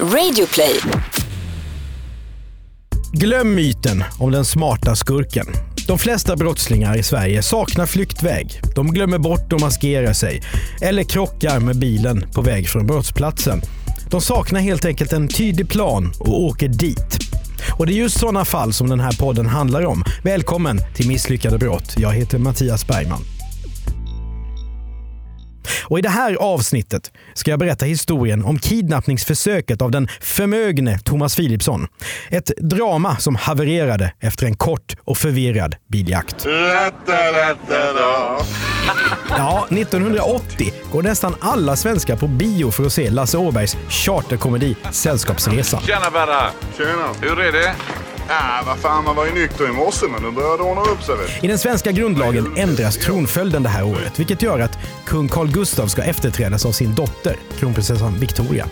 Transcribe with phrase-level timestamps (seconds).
[0.00, 0.80] Radioplay.
[3.12, 5.46] Glöm myten om den smarta skurken.
[5.86, 8.60] De flesta brottslingar i Sverige saknar flyktväg.
[8.74, 10.42] De glömmer bort att maskera sig
[10.82, 13.62] eller krockar med bilen på väg från brottsplatsen.
[14.10, 17.18] De saknar helt enkelt en tydlig plan och åker dit.
[17.78, 20.04] Och det är just sådana fall som den här podden handlar om.
[20.22, 21.94] Välkommen till Misslyckade brott.
[21.96, 23.33] Jag heter Mattias Bergman.
[25.84, 31.36] Och I det här avsnittet ska jag berätta historien om kidnappningsförsöket av den förmögne Thomas
[31.36, 31.86] Philipsson.
[32.30, 36.46] Ett drama som havererade efter en kort och förvirrad biljakt.
[39.28, 45.82] Ja, 1980 går nästan alla svenskar på bio för att se Lasse Åbergs charterkomedi Sällskapsresan.
[45.82, 46.50] Tjena Berra!
[46.78, 47.08] Tjena.
[47.20, 47.74] Hur är det?
[48.28, 51.02] Ja, vad fan, man var ju nykter i morse men nu börjar det ordna upp
[51.02, 55.28] sig vet I den svenska grundlagen ändras tronföljden det här året, vilket gör att kung
[55.28, 58.66] Carl Gustaf ska efterträdas av sin dotter, kronprinsessan Victoria.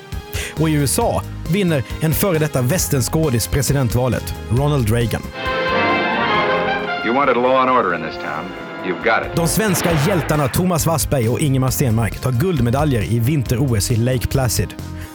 [0.60, 5.22] Och i USA vinner en före detta västernskådis presidentvalet, Ronald Reagan.
[7.04, 8.44] You wanted law and order in this town.
[8.84, 9.36] You've got it.
[9.36, 14.74] De svenska hjältarna Thomas Wassberg och Ingemar Stenmark tar guldmedaljer i vinter-OS i Lake Placid.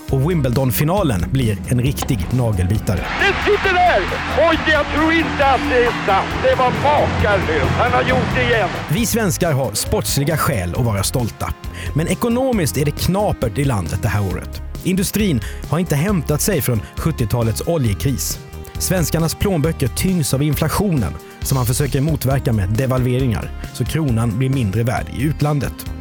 [0.09, 2.99] Och Wimbledon-finalen blir en riktig nagelbitare.
[3.19, 4.01] Det sitter där!
[4.49, 6.27] Oj, jag tror inte att det är sant.
[6.43, 7.71] Det var makalöst.
[7.77, 8.69] Han har gjort det igen.
[8.89, 11.53] Vi svenskar har sportsliga skäl att vara stolta.
[11.93, 14.61] Men ekonomiskt är det knapert i landet det här året.
[14.83, 18.39] Industrin har inte hämtat sig från 70-talets oljekris.
[18.77, 24.83] Svenskarnas plånböcker tyngs av inflationen som man försöker motverka med devalveringar, så kronan blir mindre
[24.83, 25.96] värd i utlandet.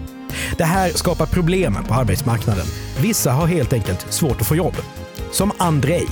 [0.59, 2.67] Det här skapar problem på arbetsmarknaden.
[3.01, 4.77] Vissa har helt enkelt svårt att få jobb.
[5.33, 6.07] Som Andrej.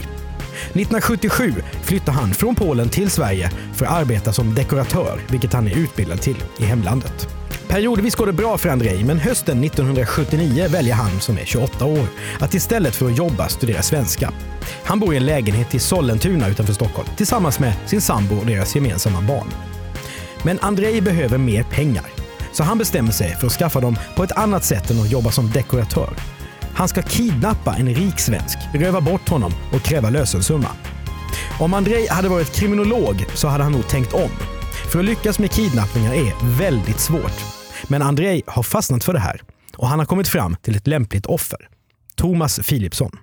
[0.73, 5.79] 1977 flyttade han från Polen till Sverige för att arbeta som dekoratör, vilket han är
[5.79, 7.29] utbildad till i hemlandet.
[7.69, 12.07] Periodvis går det bra för Andrej, men hösten 1979 väljer han, som är 28 år,
[12.41, 14.33] att istället för att jobba studera svenska.
[14.85, 18.75] Han bor i en lägenhet i Sollentuna utanför Stockholm tillsammans med sin sambo och deras
[18.75, 19.47] gemensamma barn.
[20.43, 22.05] Men Andrej behöver mer pengar,
[22.55, 25.31] så han bestämmer sig för att skaffa dem på ett annat sätt än att jobba
[25.31, 26.11] som dekoratör.
[26.75, 30.69] Han ska kidnappa en rik svensk, röva bort honom och kräva lösensumma.
[31.61, 34.31] Om Andrei hade varit kriminolog så hade han nog tänkt om.
[34.93, 37.45] För att lyckas med kidnappningar är väldigt svårt.
[37.89, 39.41] Men Andrei har fastnat för det här
[39.77, 41.69] och han har kommit fram till ett lämpligt offer.
[42.17, 43.19] Thomas Philipsson.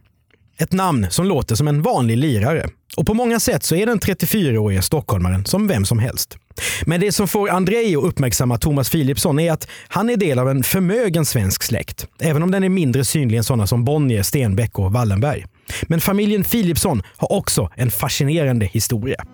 [0.58, 2.69] Ett namn som låter som en vanlig lirare.
[2.98, 6.38] Och på många sätt så är den 34-årige stockholmaren som vem som helst.
[6.85, 10.50] Men det som får Andrei att uppmärksamma Thomas Philipsson är att han är del av
[10.50, 12.07] en förmögen svensk släkt.
[12.19, 15.45] Även om den är mindre synlig än sådana som Bonnier, Stenbeck och Wallenberg.
[15.84, 19.25] Men familjen Philipsson har också en fascinerande historia.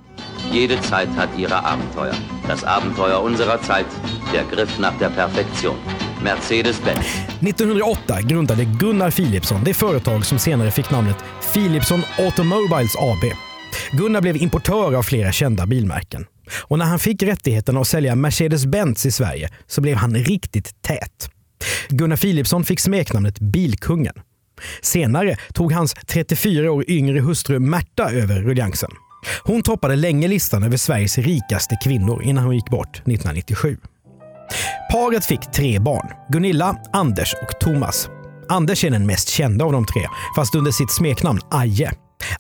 [0.52, 2.16] Jede Zeit hat ihre Abenteuer.
[2.48, 3.86] Das Abenteuer unserer Zeit,
[4.34, 5.76] der Griff nach der Perfektion.
[6.24, 7.06] Mercedes-Benz.
[7.42, 11.18] 1908 grundade Gunnar Philipsson det företag som senare fick namnet
[11.54, 13.34] Philipsson Automobiles AB.
[13.92, 16.26] Gunnar blev importör av flera kända bilmärken.
[16.64, 21.30] Och när han fick rättigheten att sälja Mercedes-Benz i Sverige så blev han riktigt tät.
[21.90, 24.14] Gunnar Philipsson fick smeknamnet Bilkungen.
[24.82, 28.90] Senare tog hans 34 år yngre hustru Märta över ruljangsen.
[29.44, 33.78] Hon toppade länge listan över Sveriges rikaste kvinnor innan hon gick bort 1997.
[34.92, 36.10] Paret fick tre barn.
[36.30, 38.10] Gunilla, Anders och Thomas.
[38.50, 41.92] Anders är den mest kända av de tre, fast under sitt smeknamn Aje.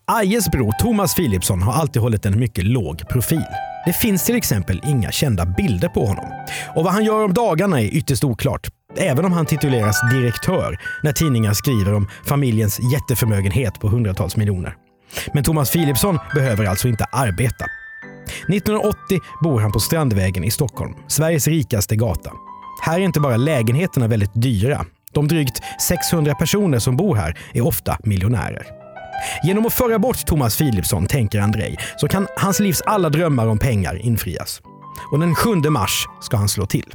[0.05, 3.45] Ajes bror Thomas Philipsson har alltid hållit en mycket låg profil.
[3.87, 6.25] Det finns till exempel inga kända bilder på honom.
[6.75, 8.67] Och vad han gör om dagarna är ytterst oklart.
[8.97, 14.75] Även om han tituleras direktör när tidningar skriver om familjens jätteförmögenhet på hundratals miljoner.
[15.33, 17.65] Men Thomas Philipsson behöver alltså inte arbeta.
[18.47, 22.31] 1980 bor han på Strandvägen i Stockholm, Sveriges rikaste gata.
[22.81, 24.85] Här är inte bara lägenheterna väldigt dyra.
[25.11, 28.76] De drygt 600 personer som bor här är ofta miljonärer.
[29.43, 33.59] Genom att föra bort Thomas Philipsson, tänker Andrej, så kan hans livs alla drömmar om
[33.59, 34.61] pengar infrias.
[35.11, 36.93] Och den 7 mars ska han slå till.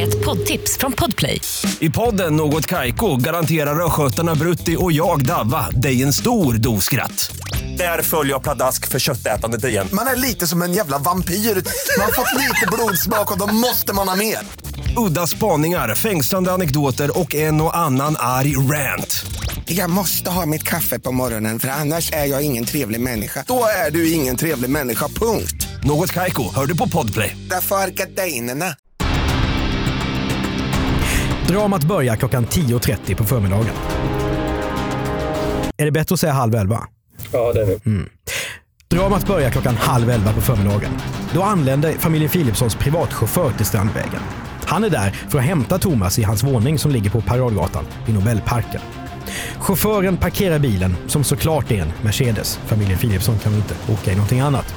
[0.00, 1.40] Ett poddtips från Podplay.
[1.80, 7.36] I podden Något Kaiko garanterar östgötarna Brutti och jag, Davva, dig en stor dos skratt.
[7.78, 9.88] Där följer jag pladask för köttätandet igen.
[9.92, 11.34] Man är lite som en jävla vampyr.
[11.34, 14.38] Man har fått lite blodsmak och då måste man ha mer.
[14.96, 19.26] Udda spaningar, fängslande anekdoter och en och annan arg rant.
[19.64, 23.44] Jag måste ha mitt kaffe på morgonen för annars är jag ingen trevlig människa.
[23.46, 25.68] Då är du ingen trevlig människa, punkt.
[25.84, 27.36] Något Kaiko, hör du på Podplay.
[27.50, 28.76] Därför är gardinerna.
[31.48, 33.74] Dramat börjar klockan 10.30 på förmiddagen.
[35.76, 36.80] Är det bättre att säga halv elva?
[37.32, 37.80] Ja, det är det.
[38.88, 40.92] Dramat börjar klockan halv elva på förmiddagen.
[41.34, 44.20] Då anländer familjen Philipssons privatchaufför till Strandvägen.
[44.72, 48.12] Han är där för att hämta Thomas i hans våning som ligger på Paradgatan i
[48.12, 48.80] Nobelparken.
[49.58, 52.60] Chauffören parkerar bilen, som såklart är en Mercedes.
[52.66, 54.74] Familjen Philipsson kan väl inte åka i någonting annat.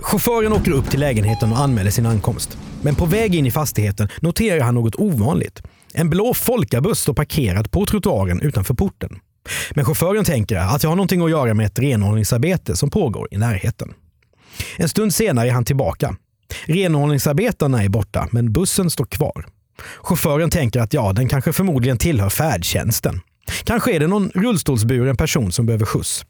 [0.00, 2.58] Chauffören åker upp till lägenheten och anmäler sin ankomst.
[2.82, 5.62] Men på väg in i fastigheten noterar han något ovanligt.
[5.94, 9.18] En blå folkabuss står parkerad på trottoaren utanför porten.
[9.70, 13.38] Men chauffören tänker att det har någonting att göra med ett renhållningsarbete som pågår i
[13.38, 13.94] närheten.
[14.76, 16.16] En stund senare är han tillbaka.
[16.64, 19.46] Renhållningsarbetarna är borta, men bussen står kvar.
[20.02, 23.20] Chauffören tänker att ja, den kanske förmodligen tillhör färdtjänsten.
[23.64, 26.24] Kanske är det någon rullstolsburen person som behöver skjuts.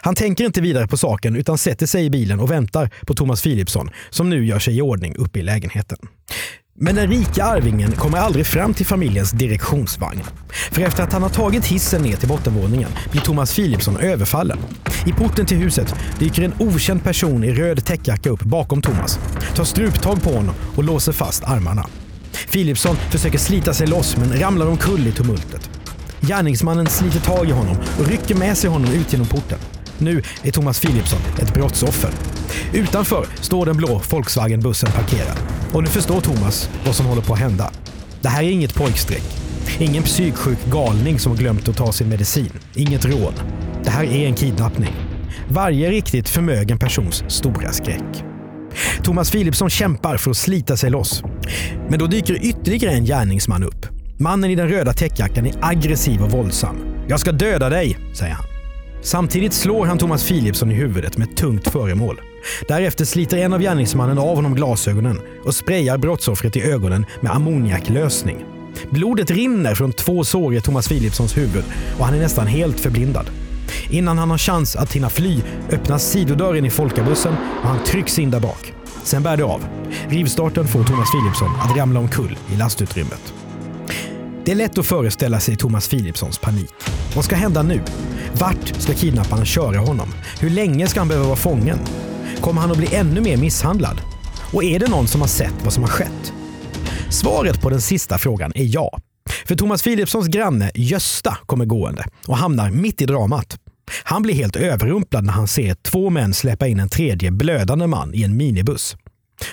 [0.00, 3.42] Han tänker inte vidare på saken utan sätter sig i bilen och väntar på Thomas
[3.42, 5.98] Philipsson som nu gör sig i ordning uppe i lägenheten.
[6.74, 10.22] Men den rika arvingen kommer aldrig fram till familjens direktionsvagn.
[10.70, 14.58] För efter att han har tagit hissen ner till bottenvåningen blir Thomas Philipsson överfallen.
[15.06, 19.18] I porten till huset dyker en okänd person i röd täckjacka upp bakom Thomas,
[19.54, 21.86] tar struptag på honom och låser fast armarna.
[22.52, 25.70] Philipsson försöker slita sig loss men ramlar omkull i tumultet.
[26.20, 29.58] Gärningsmannen sliter tag i honom och rycker med sig honom ut genom porten.
[29.98, 32.10] Nu är Thomas Philipsson ett brottsoffer.
[32.72, 35.36] Utanför står den blå Volkswagen-bussen parkerad.
[35.72, 37.70] Och nu förstår Thomas vad som håller på att hända.
[38.20, 39.24] Det här är inget pojkstreck.
[39.78, 42.52] Ingen psyksjuk galning som har glömt att ta sin medicin.
[42.74, 43.32] Inget rån.
[43.84, 44.94] Det här är en kidnappning.
[45.48, 48.24] Varje riktigt förmögen persons stora skräck.
[49.02, 51.22] Thomas Philipsson kämpar för att slita sig loss.
[51.88, 53.86] Men då dyker ytterligare en gärningsman upp.
[54.18, 56.76] Mannen i den röda täckjackan är aggressiv och våldsam.
[57.08, 58.44] Jag ska döda dig, säger han.
[59.02, 62.20] Samtidigt slår han Thomas Philipsson i huvudet med ett tungt föremål.
[62.68, 68.44] Därefter sliter en av gärningsmannen av honom glasögonen och sprayar brottsoffret i ögonen med ammoniaklösning.
[68.90, 71.64] Blodet rinner från två sår i Thomas Philipssons huvud
[71.98, 73.30] och han är nästan helt förblindad.
[73.90, 75.40] Innan han har chans att hinna fly
[75.70, 78.72] öppnas sidodörren i folkabussen och han trycks in där bak.
[79.04, 79.60] Sen bär det av.
[80.08, 83.34] Rivstarten får Thomas Philipsson att ramla omkull i lastutrymmet.
[84.44, 86.74] Det är lätt att föreställa sig Thomas Philipssons panik.
[87.14, 87.80] Vad ska hända nu?
[88.32, 90.08] Vart ska kidnapparna köra honom?
[90.40, 91.78] Hur länge ska han behöva vara fången?
[92.42, 94.00] Kommer han att bli ännu mer misshandlad?
[94.52, 96.32] Och är det någon som har sett vad som har skett?
[97.10, 98.98] Svaret på den sista frågan är ja.
[99.46, 103.58] För Thomas Philipssons granne Gösta kommer gående och hamnar mitt i dramat.
[104.04, 108.14] Han blir helt överrumplad när han ser två män släppa in en tredje blödande man
[108.14, 108.96] i en minibuss.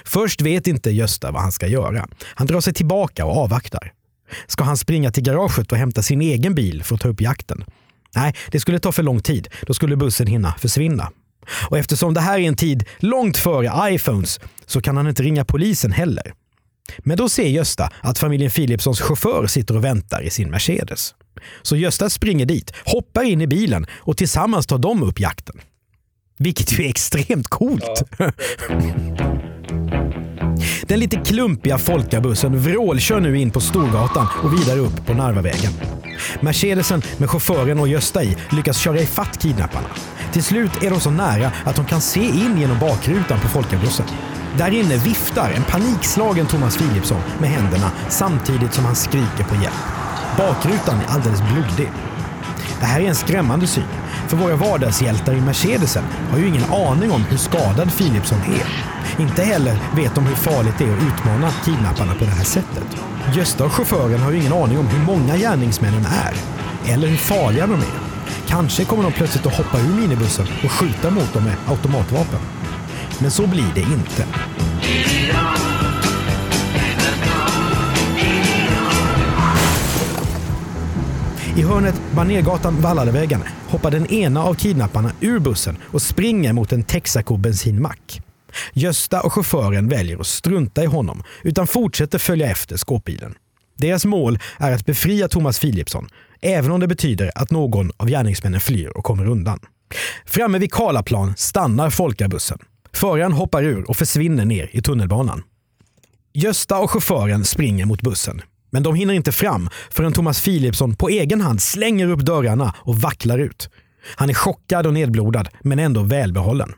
[0.06, 2.07] Först vet inte Gösta vad han ska göra.
[2.24, 3.94] Han drar sig tillbaka och avvaktar.
[4.47, 7.63] Ska han springa till garaget och hämta sin egen bil för att ta upp jakten?
[8.15, 9.47] Nej, det skulle ta för lång tid.
[9.62, 11.12] Då skulle bussen hinna försvinna.
[11.69, 15.45] Och eftersom det här är en tid långt före iPhones så kan han inte ringa
[15.45, 16.33] polisen heller.
[17.00, 21.15] Men då ser Gösta att familjen Philipssons chaufför sitter och väntar i sin Mercedes.
[21.62, 25.62] Så Gösta springer dit, hoppar in i bilen och tillsammans tar de upp jakten.
[26.39, 28.03] Vilket ju är extremt coolt.
[28.18, 28.31] Ja.
[30.81, 35.71] Den lite klumpiga folkabussen vrålkör nu in på Storgatan och vidare upp på Narvavägen.
[36.42, 39.88] Mercedesen med chauffören och Gösta i lyckas köra ifatt kidnapparna.
[40.31, 44.05] Till slut är de så nära att de kan se in genom bakrutan på folkabussen.
[44.57, 49.73] Där inne viftar en panikslagen Thomas Philipsson med händerna samtidigt som han skriker på hjälp.
[50.37, 51.91] Bakrutan är alldeles blodig.
[52.79, 53.83] Det här är en skrämmande syn,
[54.27, 58.89] för våra vardagshjältar i Mercedesen har ju ingen aning om hur skadad Philipsson är.
[59.21, 62.97] Inte heller vet de hur farligt det är att utmana kidnapparna på det här sättet.
[63.33, 66.33] Gösta och chauffören har ju ingen aning om hur många gärningsmännen är.
[66.93, 68.08] Eller hur farliga de är.
[68.49, 72.39] Kanske kommer de plötsligt att hoppa ur minibussen och skjuta mot dem med automatvapen.
[73.21, 74.25] Men så blir det inte.
[81.57, 87.37] I hörnet Banergatan-Vallalavägen hoppar den ena av kidnapparna ur bussen och springer mot en Texaco
[87.37, 88.21] bensinmack.
[88.73, 93.35] Gösta och chauffören väljer att strunta i honom utan fortsätter följa efter skåpbilen.
[93.77, 96.07] Deras mål är att befria Thomas Philipsson,
[96.41, 99.59] även om det betyder att någon av gärningsmännen flyr och kommer undan.
[100.25, 102.59] Framme vid Karlaplan stannar folkabussen.
[102.93, 105.43] Föraren hoppar ur och försvinner ner i tunnelbanan.
[106.33, 108.41] Gösta och chauffören springer mot bussen.
[108.69, 112.95] Men de hinner inte fram förrän Thomas Philipsson på egen hand slänger upp dörrarna och
[112.95, 113.69] vacklar ut.
[114.15, 116.73] Han är chockad och nedblodad, men ändå välbehållen.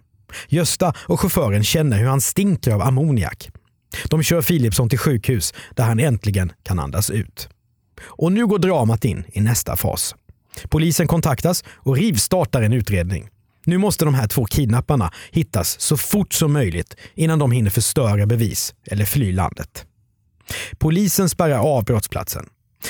[0.47, 3.49] Gösta och chauffören känner hur han stinker av ammoniak.
[4.09, 7.49] De kör Philipsson till sjukhus där han äntligen kan andas ut.
[8.03, 10.15] Och nu går dramat in i nästa fas.
[10.69, 13.29] Polisen kontaktas och rivstartar en utredning.
[13.65, 18.25] Nu måste de här två kidnapparna hittas så fort som möjligt innan de hinner förstöra
[18.25, 19.85] bevis eller fly landet.
[20.77, 22.45] Polisen spärrar av brottsplatsen.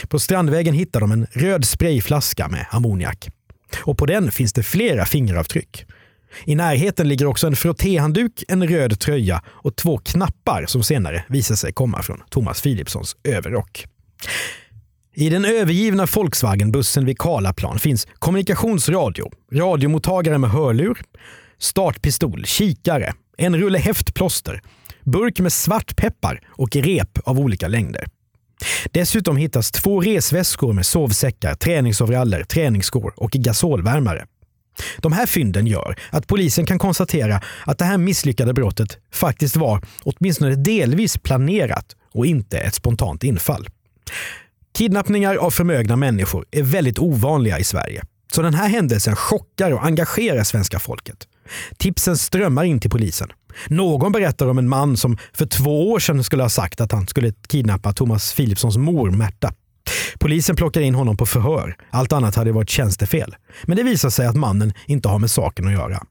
[0.08, 3.30] På Strandvägen hittar de en röd sprayflaska med ammoniak.
[3.78, 5.86] Och på den finns det flera fingeravtryck.
[6.46, 11.56] I närheten ligger också en frottéhandduk, en röd tröja och två knappar som senare visar
[11.56, 13.86] sig komma från Thomas Philipssons överrock.
[15.14, 21.02] I den övergivna Volkswagenbussen vid Karlaplan finns kommunikationsradio, radiomottagare med hörlur,
[21.60, 24.62] startpistol, kikare, en rulle häftplåster,
[25.04, 28.06] burk med svartpeppar och rep av olika längder.
[28.92, 34.26] Dessutom hittas två resväskor med sovsäckar, träningsoveraller, träningsskor och gasolvärmare.
[34.98, 39.82] De här fynden gör att polisen kan konstatera att det här misslyckade brottet faktiskt var
[40.04, 43.68] åtminstone delvis planerat och inte ett spontant infall.
[44.82, 48.04] Kidnappningar av förmögna människor är väldigt ovanliga i Sverige.
[48.34, 51.18] Så den här händelsen chockar och engagerar svenska folket.
[51.78, 53.30] Tipsen strömmar in till polisen.
[53.68, 57.08] Någon berättar om en man som för två år sedan skulle ha sagt att han
[57.08, 59.54] skulle kidnappa Thomas Philipssons mor Märta.
[60.20, 61.76] Polisen plockar in honom på förhör.
[61.90, 63.36] Allt annat hade varit tjänstefel.
[63.64, 66.04] Men det visar sig att mannen inte har med saken att göra.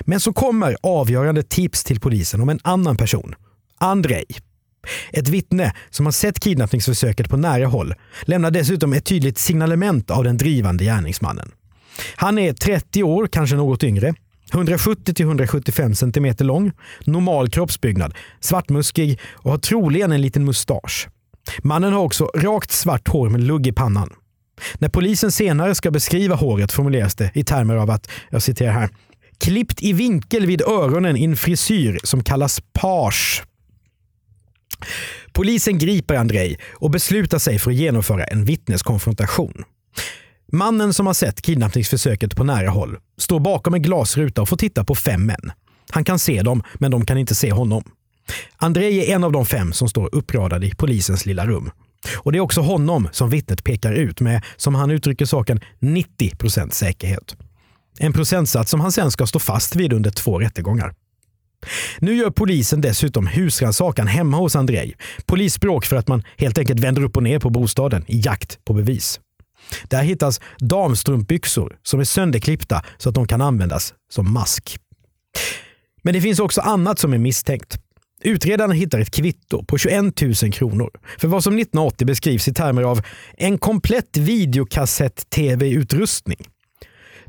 [0.00, 3.34] Men så kommer avgörande tips till polisen om en annan person.
[3.80, 4.24] Andrej.
[5.12, 10.24] Ett vittne som har sett kidnappningsförsöket på nära håll lämnar dessutom ett tydligt signalement av
[10.24, 11.50] den drivande gärningsmannen.
[12.16, 14.14] Han är 30 år, kanske något yngre.
[14.52, 16.72] 170-175 cm lång,
[17.04, 21.08] normal kroppsbyggnad, svartmuskig och har troligen en liten mustasch.
[21.62, 24.12] Mannen har också rakt svart hår med lugg i pannan.
[24.78, 28.88] När polisen senare ska beskriva håret formuleras det i termer av att, jag citerar här,
[29.38, 33.42] klippt i vinkel vid öronen i en frisyr som kallas page.
[35.32, 39.64] Polisen griper Andrei och beslutar sig för att genomföra en vittneskonfrontation.
[40.52, 44.84] Mannen som har sett kidnappningsförsöket på nära håll står bakom en glasruta och får titta
[44.84, 45.52] på fem män.
[45.90, 47.82] Han kan se dem, men de kan inte se honom.
[48.56, 51.70] Andrei är en av de fem som står uppradade i polisens lilla rum.
[52.16, 56.70] Och Det är också honom som vittnet pekar ut med, som han uttrycker saken, 90%
[56.70, 57.36] säkerhet.
[57.98, 60.94] En procentsats som han sen ska stå fast vid under två rättegångar.
[61.98, 64.96] Nu gör polisen dessutom husrannsakan hemma hos Andrej.
[65.26, 68.72] Polisspråk för att man helt enkelt vänder upp och ner på bostaden i jakt på
[68.72, 69.20] bevis.
[69.88, 74.78] Där hittas damstrumpbyxor som är sönderklippta så att de kan användas som mask.
[76.02, 77.78] Men det finns också annat som är misstänkt.
[78.22, 82.82] Utredarna hittar ett kvitto på 21 000 kronor för vad som 1980 beskrivs i termer
[82.82, 83.00] av
[83.36, 86.38] en komplett videokassett-tv-utrustning.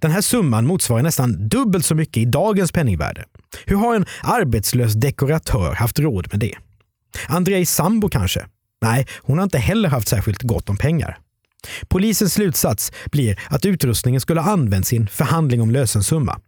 [0.02, 3.26] Den här summan motsvarar nästan dubbelt så mycket i dagens penningvärde.
[3.66, 6.56] Hur har en arbetslös dekoratör haft råd med det?
[7.28, 8.46] Andrei sambo kanske?
[8.82, 11.18] Nej, hon har inte heller haft särskilt gott om pengar.
[11.88, 16.40] Polisens slutsats blir att utrustningen skulle ha använts i en förhandling om lösensumma.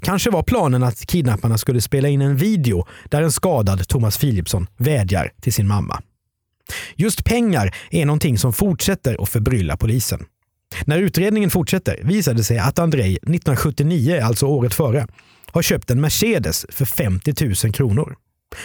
[0.00, 4.66] Kanske var planen att kidnapparna skulle spela in en video där en skadad Thomas Philipsson
[4.76, 6.02] vädjar till sin mamma.
[6.96, 10.24] Just pengar är någonting som fortsätter att förbrylla polisen.
[10.84, 15.06] När utredningen fortsätter visar det sig att Andrei 1979, alltså året före,
[15.46, 18.16] har köpt en Mercedes för 50 000 kronor.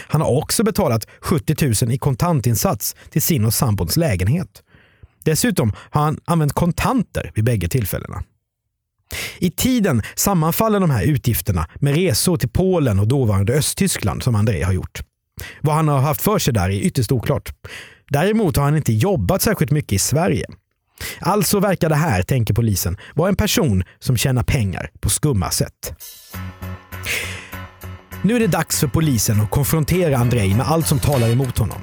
[0.07, 4.63] Han har också betalat 70 000 i kontantinsats till sin och sambons lägenhet.
[5.23, 8.23] Dessutom har han använt kontanter vid bägge tillfällena.
[9.39, 14.63] I tiden sammanfaller de här utgifterna med resor till Polen och dåvarande Östtyskland som André
[14.63, 15.01] har gjort.
[15.61, 17.53] Vad han har haft för sig där är ytterst oklart.
[18.09, 20.45] Däremot har han inte jobbat särskilt mycket i Sverige.
[21.19, 25.93] Alltså verkar det här, tänker polisen, vara en person som tjänar pengar på skumma sätt.
[28.21, 31.81] Nu är det dags för polisen att konfrontera Andrei med allt som talar emot honom.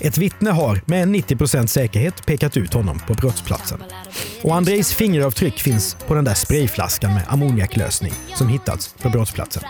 [0.00, 3.82] Ett vittne har med 90% säkerhet pekat ut honom på brottsplatsen.
[4.42, 9.62] Och Andrejs fingeravtryck finns på den där sprayflaskan med ammoniaklösning som hittats på brottsplatsen.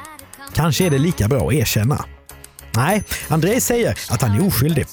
[0.55, 2.05] Kanske är det lika bra att erkänna.
[2.77, 4.87] Nej, Andrej säger att han är oskyldig.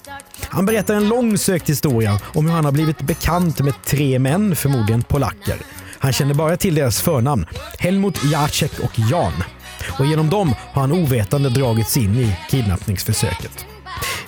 [0.51, 5.01] Han berättar en långsökt historia om hur han har blivit bekant med tre män, förmodligen
[5.03, 5.55] polacker.
[5.99, 7.45] Han känner bara till deras förnamn,
[7.79, 9.43] Helmut, Jacek och Jan.
[9.99, 13.65] Och genom dem har han ovetande dragits in i kidnappningsförsöket.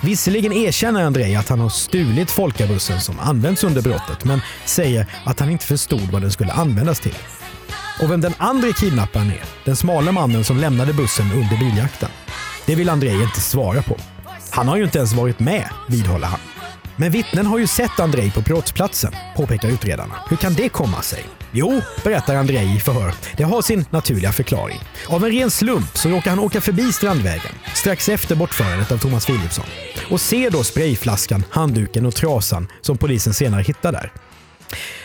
[0.00, 5.40] Visserligen erkänner Andrei att han har stulit folkabussen som används under brottet, men säger att
[5.40, 7.16] han inte förstod vad den skulle användas till.
[8.02, 12.10] Och vem den andra kidnapparen är, den smala mannen som lämnade bussen under biljakten,
[12.66, 13.96] det vill Andrei inte svara på.
[14.54, 16.40] Han har ju inte ens varit med, vidhåller han.
[16.96, 20.14] Men vittnen har ju sett Andrei på brottsplatsen, påpekar utredarna.
[20.28, 21.24] Hur kan det komma sig?
[21.52, 23.14] Jo, berättar Andrei i förhör.
[23.36, 24.80] Det har sin naturliga förklaring.
[25.08, 29.26] Av en ren slump så råkar han åka förbi Strandvägen strax efter bortförandet av Thomas
[29.26, 29.64] Philipsson
[30.10, 34.12] och ser då sprayflaskan, handduken och trasan som polisen senare hittar där.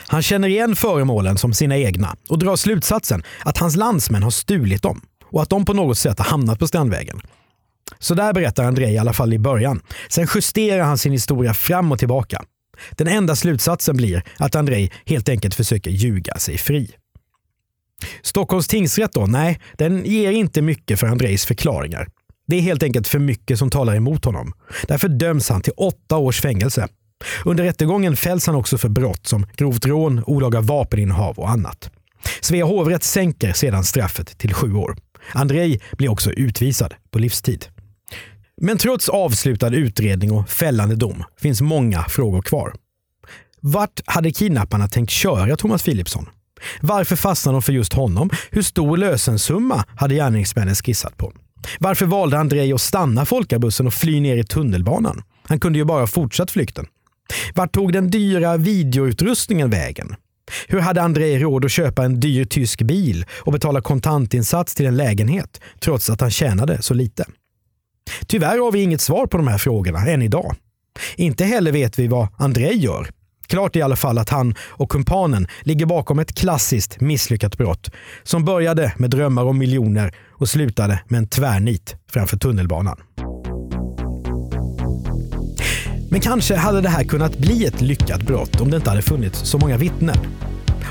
[0.07, 4.81] Han känner igen föremålen som sina egna och drar slutsatsen att hans landsmän har stulit
[4.81, 5.01] dem
[5.31, 7.21] och att de på något sätt har hamnat på Strandvägen.
[8.01, 9.81] Så där berättar Andrei i alla fall i början.
[10.09, 12.43] Sen justerar han sin historia fram och tillbaka.
[12.91, 16.91] Den enda slutsatsen blir att Andrei helt enkelt försöker ljuga sig fri.
[18.21, 19.25] Stockholms tingsrätt då?
[19.25, 22.07] Nej, den ger inte mycket för Andrejs förklaringar.
[22.47, 24.53] Det är helt enkelt för mycket som talar emot honom.
[24.87, 26.87] Därför döms han till åtta års fängelse.
[27.45, 31.91] Under rättegången fälls han också för brott som grovt rån, olaga vapeninnehav och annat.
[32.41, 34.97] Svea hovrätt sänker sedan straffet till sju år.
[35.33, 37.65] Andrei blir också utvisad på livstid.
[38.61, 42.73] Men trots avslutad utredning och fällande dom finns många frågor kvar.
[43.61, 46.29] Vart hade kidnapparna tänkt köra Thomas Philipsson?
[46.81, 48.29] Varför fastnade de för just honom?
[48.51, 51.33] Hur stor lösensumma hade gärningsmännen skissat på?
[51.79, 55.23] Varför valde Andrei att stanna folkabussen och fly ner i tunnelbanan?
[55.43, 56.85] Han kunde ju bara ha fortsatt flykten.
[57.55, 60.15] Vart tog den dyra videoutrustningen vägen?
[60.67, 64.97] Hur hade Andrei råd att köpa en dyr tysk bil och betala kontantinsats till en
[64.97, 67.25] lägenhet trots att han tjänade så lite?
[68.27, 70.55] Tyvärr har vi inget svar på de här frågorna än idag.
[71.15, 73.09] Inte heller vet vi vad André gör.
[73.47, 77.91] Klart är i alla fall att han och kumpanen ligger bakom ett klassiskt misslyckat brott
[78.23, 82.97] som började med drömmar om miljoner och slutade med en tvärnit framför tunnelbanan.
[86.11, 89.39] Men kanske hade det här kunnat bli ett lyckat brott om det inte hade funnits
[89.39, 90.17] så många vittnen.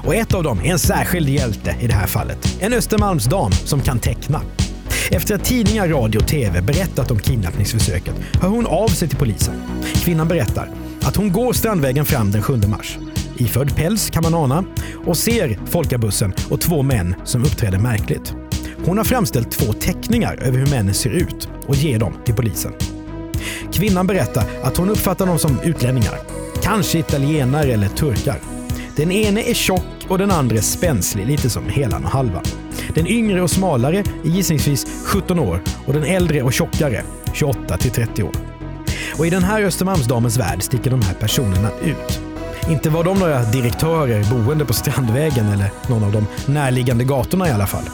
[0.04, 2.56] Och ett av dem är en särskild hjälte i det här fallet.
[2.60, 4.42] En Östermalmsdam som kan teckna.
[5.10, 9.54] Efter att tidningar, radio och tv berättat om kidnappningsförsöket hör hon av sig till polisen.
[9.94, 10.70] Kvinnan berättar
[11.02, 12.98] att hon går Strandvägen fram den 7 mars.
[13.36, 14.64] Iförd päls kan man ana
[15.06, 18.34] och ser folkabussen och två män som uppträder märkligt.
[18.84, 22.72] Hon har framställt två teckningar över hur männen ser ut och ger dem till polisen.
[23.72, 26.18] Kvinnan berättar att hon uppfattar dem som utlänningar.
[26.62, 28.40] Kanske italienare eller turkar.
[28.96, 32.44] Den ene är tjock och den andra spänslig, lite som Helan och Halvan.
[32.94, 37.02] Den yngre och smalare är gissningsvis 17 år och den äldre och tjockare
[37.32, 38.32] 28 till 30 år.
[39.18, 42.20] Och i den här Östermalmsdamens värld sticker de här personerna ut.
[42.70, 47.50] Inte var de några direktörer boende på Strandvägen eller någon av de närliggande gatorna i
[47.50, 47.84] alla fall.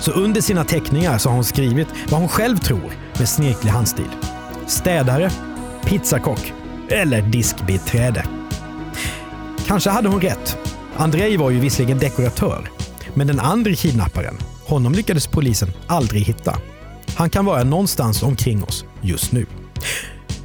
[0.00, 4.08] Så under sina teckningar så har hon skrivit vad hon själv tror med snirklig handstil.
[4.66, 5.30] Städare,
[5.84, 6.52] pizzakock
[6.88, 8.24] eller diskbiträde.
[9.66, 10.56] Kanske hade hon rätt.
[10.96, 12.70] Andrei var ju visserligen dekoratör,
[13.14, 16.56] men den andra kidnapparen, honom lyckades polisen aldrig hitta.
[17.16, 19.46] Han kan vara någonstans omkring oss just nu.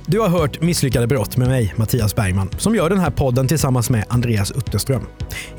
[0.07, 3.89] Du har hört Misslyckade brott med mig, Mattias Bergman, som gör den här podden tillsammans
[3.89, 5.07] med Andreas Utterström.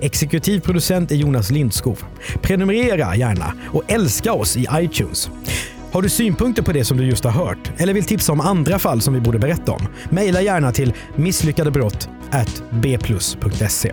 [0.00, 2.04] Exekutiv producent är Jonas Lindskov.
[2.42, 5.30] Prenumerera gärna och älska oss i iTunes.
[5.92, 8.78] Har du synpunkter på det som du just har hört eller vill tipsa om andra
[8.78, 9.86] fall som vi borde berätta om?
[10.10, 13.92] Mejla gärna till misslyckadebrott@bplus.se.